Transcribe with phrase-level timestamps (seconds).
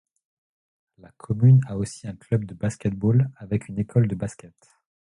[0.97, 4.55] La commune a aussi un club de basket-ball avec une école de basket.